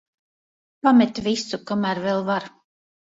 Pamet 0.87 1.21
visu, 1.27 1.59
kamēr 1.73 2.03
vēl 2.07 2.25
var. 2.31 2.49